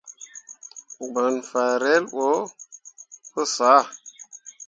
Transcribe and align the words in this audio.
Ŋmorŋ 1.05 1.35
fan 1.49 1.73
relbo 1.83 2.27
pu 3.31 3.41
sãã. 3.55 3.81